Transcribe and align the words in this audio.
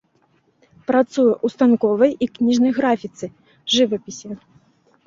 Працуе 0.91 1.33
ў 1.45 1.47
станковай 1.57 2.11
і 2.27 2.29
кніжнай 2.39 2.71
графіцы, 2.79 3.25
жывапісе. 3.77 4.31